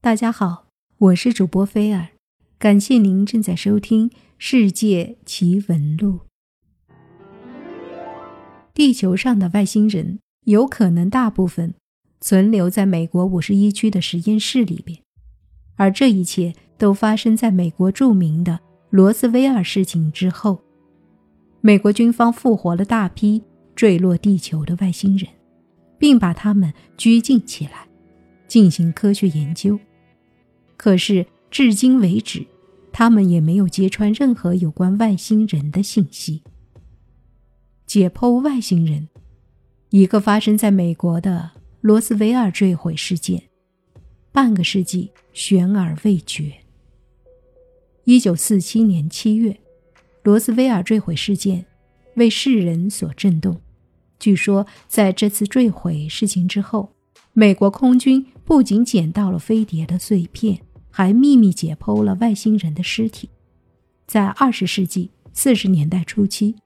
[0.00, 0.68] 大家好，
[0.98, 2.10] 我是主播菲尔，
[2.56, 6.20] 感谢您正在收听《世界奇闻录》。
[8.72, 11.74] 地球上的外星人有可能大部分
[12.20, 15.00] 存留在美国五十一区的实验室里边，
[15.74, 18.60] 而这一切都发生在美国著名的
[18.90, 20.62] 罗斯威尔事情之后。
[21.60, 23.42] 美国军方复活了大批
[23.74, 25.28] 坠落地球的外星人，
[25.98, 27.88] 并把他们拘禁起来，
[28.46, 29.76] 进行科学研究。
[30.78, 32.46] 可是至今为止，
[32.90, 36.42] 他们也没有揭穿任何有关外星人的信息。
[37.86, 39.08] 解剖外星人，
[39.90, 41.50] 一个发生在美国的
[41.82, 43.42] 罗斯威尔坠毁事件，
[44.32, 46.54] 半个世纪悬而未决。
[48.04, 49.58] 一九四七年七月。
[50.24, 51.64] 罗斯威尔坠毁事件
[52.16, 53.58] 为世人所震动。
[54.18, 56.92] 据说，在这次坠毁事情之后，
[57.32, 60.60] 美国空军不仅捡到了飞碟的碎片，
[60.98, 63.30] 还秘密解剖了外星人的尸体。
[64.08, 66.56] 在二十世纪四十年代初期，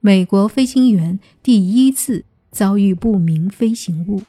[0.00, 4.22] 美国飞行员第一次遭遇不明飞行物。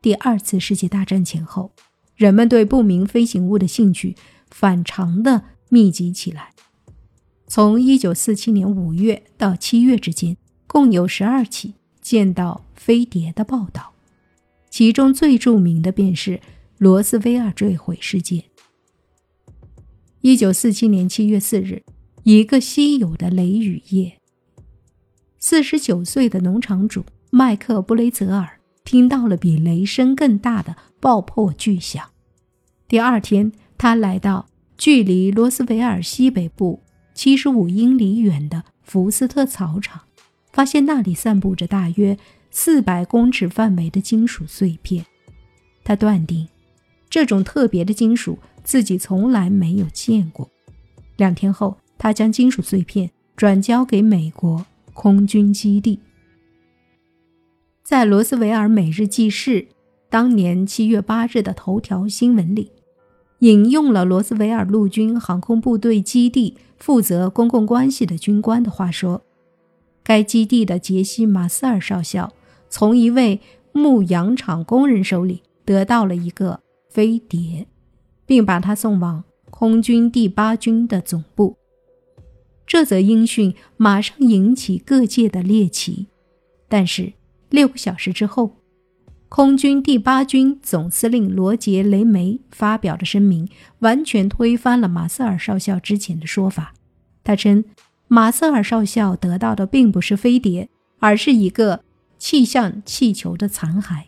[0.00, 1.72] 第二次世界大战前后，
[2.16, 4.16] 人们对不明飞行物的兴趣
[4.50, 6.54] 反常的密集起来。
[7.46, 13.92] 从一九四七年五月到七月之间，共有十二起见到飞碟的报道，
[14.70, 16.40] 其中最著名的便是
[16.78, 18.44] 罗斯威尔坠毁事件。
[20.22, 21.82] 一九四七年七月四日，
[22.24, 24.18] 一个稀有的雷雨夜，
[25.38, 32.10] 四十九岁的农场主麦克布雷泽尔听到了比雷声更大的爆破巨响。
[32.86, 36.82] 第二天，他来到距离罗斯维尔西北部。
[37.14, 40.02] 七十五英里远的福斯特草场，
[40.52, 42.16] 发现那里散布着大约
[42.50, 45.04] 四百公尺范围的金属碎片。
[45.82, 46.48] 他断定，
[47.10, 50.50] 这种特别的金属自己从来没有见过。
[51.16, 55.98] 两天后，他将金属碎片转交给美国空军基地。
[57.82, 59.68] 在罗斯维尔每日记事
[60.08, 62.70] 当年七月八日的头条新闻里。
[63.40, 69.22] 引用了罗斯维尔陆军航空部队基地负责公共关系的军官的话说
[70.04, 72.34] ：“该基地的杰西·马斯尔少校
[72.68, 73.40] 从一位
[73.72, 76.60] 牧羊场工人手里得到了一个
[76.90, 77.66] 飞碟，
[78.30, 81.56] 并把他送往空军第八军的总部。
[82.64, 86.06] 这则音讯马上引起各界的猎奇，
[86.68, 87.14] 但是
[87.48, 88.58] 六个小时之后。”
[89.28, 93.48] 空军第八军总司令罗杰·雷梅发表的声明，
[93.80, 96.72] 完全推翻了马瑟尔少校之前的说法。
[97.24, 97.64] 他称，
[98.06, 100.68] 马瑟尔少校得到的并不是飞碟，
[101.00, 101.82] 而是一个
[102.16, 104.04] 气象气球的残骸。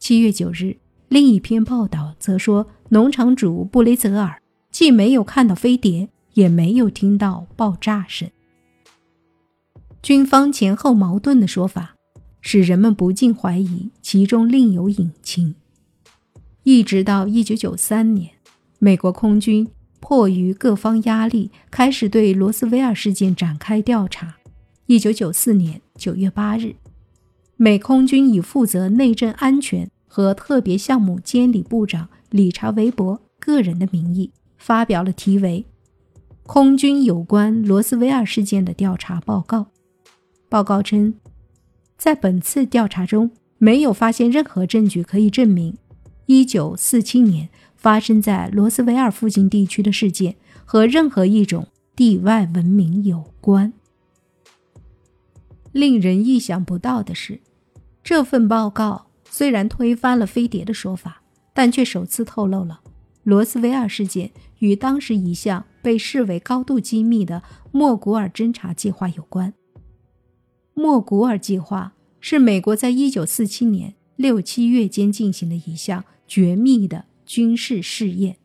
[0.00, 8.30] 七月九日，另一篇报道则说，农场主布雷泽尔既没有看到飞碟，也没有听到爆炸声。
[10.02, 11.94] 军方前后矛盾的说法。
[12.40, 15.56] 使人们不禁怀疑其中另有隐情。
[16.62, 18.30] 一直到1993年，
[18.78, 19.68] 美国空军
[20.00, 24.36] 迫于各方压力，开始对罗斯威尔事件展开调查。
[24.86, 26.76] 1994年9月8日，
[27.56, 35.64] 美空军以负责内政安全和特别项目监理部长理查·韦伯个人的名义，发表了题为
[36.42, 39.60] 《空军有关罗斯威尔事件的调查报告》。
[40.48, 41.14] 报告称。
[41.98, 45.76] 在本次调查中，没有发现任何证据可以证明
[46.28, 51.66] 1947年发生在罗斯维尔附近地区的事件和任何一种
[51.96, 53.72] 地外文明有关。
[55.72, 57.40] 令人意想不到的是，
[58.04, 61.22] 这份报告虽然推翻了飞碟的说法，
[61.52, 62.80] 但却首次透露了
[63.22, 69.54] 罗斯维尔事件与当时一项被视为高度机密的莫古尔侦察计划有关。
[70.74, 78.38] 莫古尔计划是美国在一九四七年六七月间进行的一项绝密的军事试验，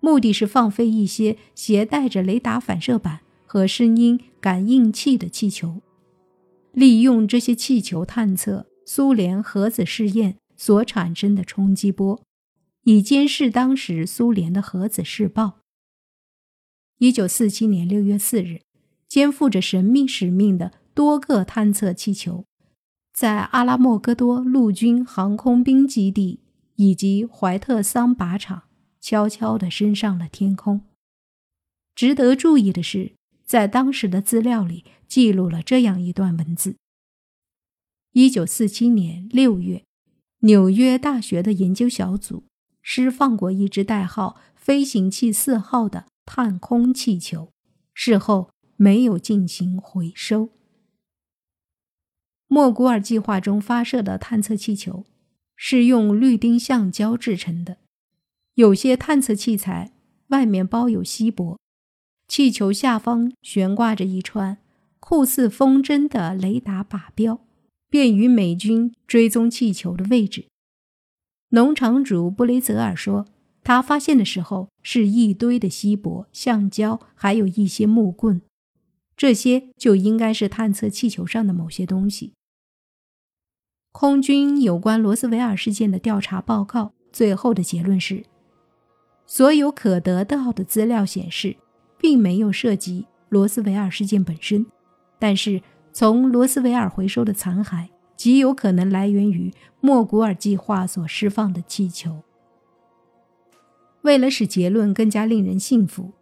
[0.00, 5.80] 目的是放飞一些携带着雷达反射板和声音感应器的气球，
[6.72, 12.22] 利用这些气球探测苏联核子试验所产生的冲击波，
[12.84, 15.58] 以监视当时苏联的核子试爆。
[16.96, 18.62] 一九四七年六月四日，
[19.06, 20.72] 肩负着神秘使命的。
[20.96, 22.46] 多个探测气球
[23.12, 26.40] 在阿拉莫戈多陆军航空兵基地
[26.76, 28.62] 以及怀特桑靶场
[28.98, 30.80] 悄悄地升上了天空。
[31.94, 33.12] 值得注意的是，
[33.44, 36.76] 在当时的资料里记录了这样一段文字：
[38.18, 39.84] 一九四七年六月，
[40.38, 42.44] 纽约大学的研究小组
[42.80, 47.52] 释放过一只代号“飞行器四号”的探空气球，
[47.92, 50.48] 事后没有进行回收。
[52.46, 55.04] 莫古尔计划中发射的探测气球
[55.54, 57.76] 是用氯丁橡胶制成的，
[58.54, 59.92] 有些探测器材
[60.28, 61.58] 外面包有锡箔，
[62.26, 64.56] 气球下方悬挂着一串
[65.00, 67.45] 酷似风筝的雷达靶标，
[67.96, 70.48] 便于美军追踪气球的位置。
[71.48, 73.24] 农场主布雷泽尔说，
[73.64, 78.42] 他发现的时候是一堆的锡箔、橡胶，还有一些木棍，
[79.16, 82.34] 这些就应该是探测气球上的某些东西。
[83.92, 88.24] 空军有关罗斯维尔事件的调查报告最后的结论是：
[89.24, 91.56] 所有可得到的资料显示，
[91.96, 94.66] 并没有涉及罗斯维尔事件本身，
[95.18, 95.62] 但是
[95.98, 97.86] 从罗斯维尔回收的残骸
[98.18, 99.50] 极有可能来源于
[99.80, 102.22] 莫古尔计划所释放的气球。
[104.02, 106.12] 为了使结论更加令人信服，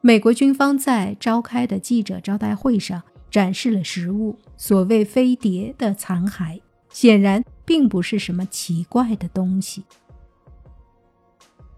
[0.00, 6.60] 美国军方在召开的记者招待会上展示了实物，所谓飞碟的残骸。
[6.90, 9.82] 显然并不是什么奇怪的东西。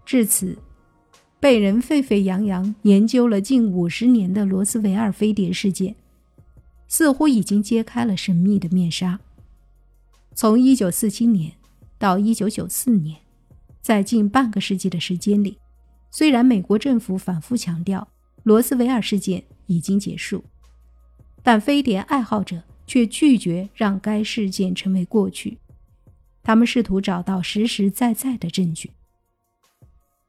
[0.05, 0.55] 至此，
[1.39, 5.95] 被人沸沸扬扬研究了近五十年的罗斯维尔飞碟事件，
[6.89, 9.21] 似乎已经揭开了神秘的面纱。
[10.35, 11.53] 从1947年
[11.97, 13.21] 到1994年，
[13.81, 15.57] 在近半个世纪的时间里，
[16.11, 18.09] 虽然美国政府反复强调
[18.43, 20.43] 罗斯维尔事件已经结束，
[21.41, 22.63] 但飞碟爱好者。
[22.89, 25.59] 却拒绝让该事件成为过去。
[26.41, 28.89] 他们试图找到实实在在的证据。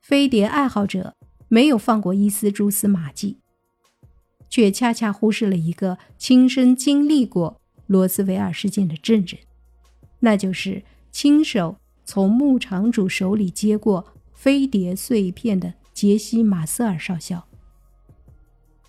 [0.02, 1.16] 飞碟爱好者
[1.48, 3.38] 没有放过一丝蛛丝马迹，
[4.50, 9.38] 却恰恰忽视了一个亲身经历过罗斯维尔事件的证人，
[10.19, 17.47] 那就是亲手从牧场主手里接过飞碟碎片的杰西·马瑟尔少校。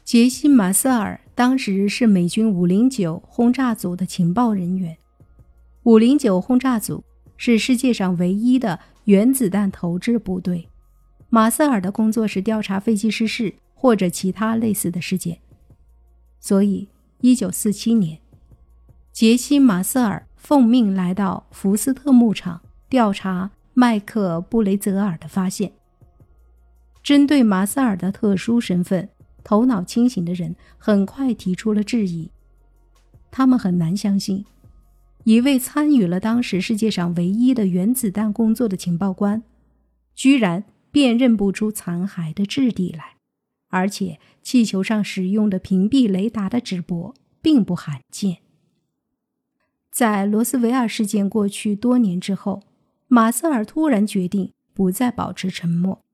[0.04, 4.98] 杰西·马瑟尔当时是美军509轰炸组的情报人员。
[5.84, 7.04] 509轰炸组
[7.38, 10.68] 是世界上唯一的原子弹投掷部队。
[11.30, 15.40] 马瑟尔的工作是调查飞机失事或者其他类似的事件。
[16.42, 16.90] 所以
[17.22, 18.20] ，1947年，
[19.14, 22.60] 杰西·马瑟尔奉命来到福斯特牧场
[22.90, 25.72] 调查麦克·布雷泽尔的发现。
[27.02, 29.08] 针对马瑟尔的特殊身份。
[29.44, 32.30] 头脑清醒的人很快提出了质疑，
[33.32, 34.46] 他们很难相信，
[35.24, 39.42] 一位参与了当时世界上唯一的原子弹工作的情报官，
[40.14, 43.16] 居然辨认不出残骸的质地来，
[43.72, 48.38] 而且气球上使用的屏蔽雷达的直播并不罕见。
[49.92, 52.62] 在罗斯维尔事件过去多年之后，
[53.08, 56.06] 马瑟尔突然决定不再保持沉默。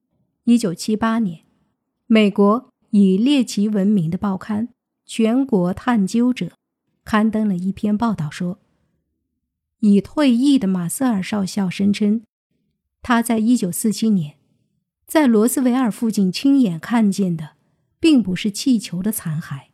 [0.45, 1.41] 一九七八年，
[2.07, 2.69] 美国。
[2.91, 4.67] 以猎奇闻名的报刊
[5.05, 6.45] 《全国探究者》
[7.03, 8.59] 刊登了一篇报道，说，
[9.81, 12.23] 已退役的马瑟尔少校声称，
[13.01, 14.36] 他在1947年
[15.07, 17.51] 在罗斯维尔附近亲眼看见的，
[17.99, 19.67] 并不是气球的残骸，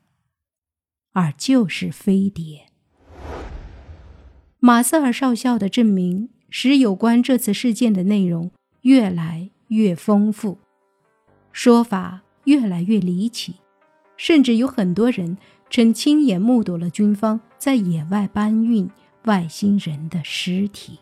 [1.12, 2.68] 而就是飞碟。
[4.60, 8.52] 马瑟尔少校的证明使有关这次事件的内容
[8.82, 10.60] 越来越丰富，
[11.52, 12.22] 说法。
[12.46, 13.56] 越来越离奇，
[14.18, 15.38] 甚至有很多人
[15.70, 18.92] 称亲眼目睹了军方在野外搬运
[19.24, 21.00] 外星人的尸体。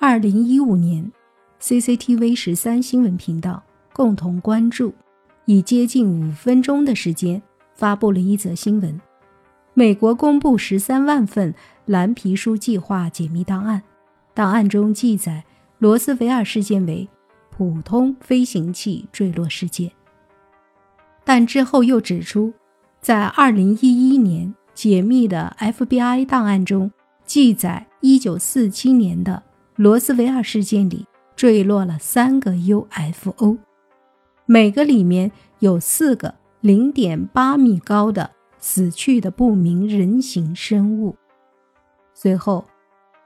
[0.00, 1.12] 二零一五年
[1.64, 3.62] ，CCTV 十三新闻频道
[3.94, 4.92] 共同关注，
[5.46, 7.40] 以接近五分钟的时间
[7.74, 9.00] 发布了一则新闻：
[9.72, 11.54] 美国公布十三万份
[11.86, 13.82] 蓝皮书计划解密档案，
[14.34, 15.42] 档案中记载
[15.78, 17.08] 罗斯维尔事件为。
[17.56, 19.88] 普通飞行器坠落事件，
[21.22, 22.52] 但之后又指出，
[23.00, 26.90] 在2011年解密的 FBI 档案中，
[27.24, 29.40] 记载1947年的
[29.76, 31.06] 罗斯维尔事件里
[31.36, 33.58] 坠落了三个 UFO，
[34.46, 41.16] 每个里面有四个0.8米高的死去的不明人形生物。
[42.12, 42.64] 随后，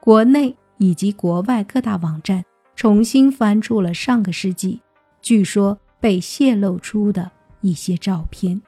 [0.01, 2.45] 国内以及国外各大网站。
[2.77, 4.81] 重新翻出了上个世纪，
[5.21, 8.63] 据说被泄露出的一些照片。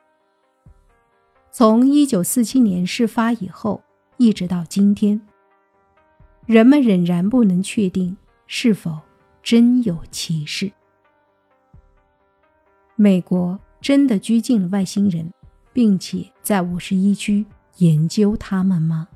[1.53, 3.85] 从一九四七年事发以后，
[4.17, 5.21] 一直到今天，
[6.45, 8.17] 人们仍然不能确定
[8.49, 8.99] 是否
[9.51, 10.71] 真有其事。
[12.95, 15.33] 美国真的拘禁了外星人，
[15.73, 17.45] 并且在五十一区
[17.79, 19.09] 研究他们吗？